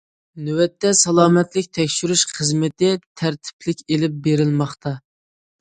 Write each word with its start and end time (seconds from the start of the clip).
نۆۋەتتە 0.45 0.93
سالامەتلىك 1.01 1.69
تەكشۈرۈش 1.79 2.25
خىزمىتى 2.31 2.91
تەرتىپلىك 3.23 3.85
ئېلىپ 3.89 4.17
بېرىلماقتا. 4.29 4.97